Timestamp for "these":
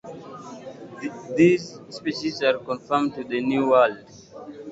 1.37-1.79